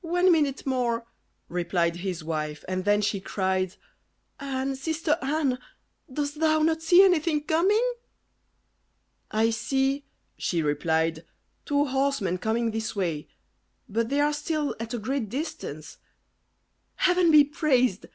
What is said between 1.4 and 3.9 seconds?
replied his wife, and then she cried,